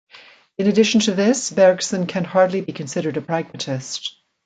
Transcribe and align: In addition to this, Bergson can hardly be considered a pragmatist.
In 0.57 0.65
addition 0.65 0.99
to 1.01 1.11
this, 1.13 1.51
Bergson 1.51 2.07
can 2.07 2.23
hardly 2.23 2.61
be 2.61 2.71
considered 2.73 3.17
a 3.17 3.21
pragmatist. 3.21 4.15